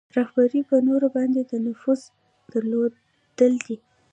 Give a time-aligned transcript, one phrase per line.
[0.17, 2.01] رهبري په نورو باندې د نفوذ
[2.51, 3.77] درلودل دي.